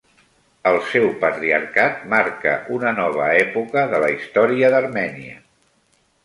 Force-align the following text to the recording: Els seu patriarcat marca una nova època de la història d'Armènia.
Els 0.69 0.85
seu 0.93 1.03
patriarcat 1.23 2.01
marca 2.13 2.55
una 2.77 2.95
nova 3.01 3.27
època 3.43 3.85
de 3.93 4.01
la 4.05 4.11
història 4.15 4.73
d'Armènia. 4.77 5.39